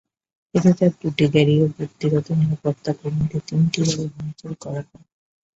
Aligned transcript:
এতে 0.55 0.71
তাঁর 0.73 0.91
দুটি 1.01 1.25
গাড়ি 1.33 1.55
ও 1.59 1.77
ব্যক্তিগত 1.77 2.27
নিরাপত্তাকর্মীদের 2.39 3.41
তিনটি 3.47 3.79
গাড়ি 3.87 4.05
ভাঙচুর 4.13 4.51
করা 4.61 4.81
হয়। 4.81 5.05